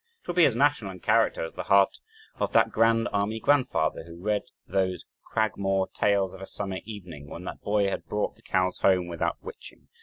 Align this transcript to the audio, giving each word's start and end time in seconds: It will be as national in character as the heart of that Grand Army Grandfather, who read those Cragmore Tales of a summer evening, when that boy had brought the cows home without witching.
It 0.23 0.27
will 0.27 0.33
be 0.33 0.45
as 0.45 0.55
national 0.55 0.89
in 0.89 0.99
character 0.99 1.43
as 1.43 1.53
the 1.53 1.65
heart 1.65 1.99
of 2.37 2.53
that 2.53 2.71
Grand 2.71 3.07
Army 3.13 3.39
Grandfather, 3.39 4.03
who 4.05 4.17
read 4.17 4.41
those 4.67 5.05
Cragmore 5.31 5.93
Tales 5.93 6.33
of 6.33 6.41
a 6.41 6.47
summer 6.47 6.79
evening, 6.85 7.29
when 7.29 7.43
that 7.43 7.61
boy 7.61 7.87
had 7.87 8.07
brought 8.07 8.35
the 8.35 8.41
cows 8.41 8.79
home 8.79 9.05
without 9.05 9.37
witching. 9.43 9.89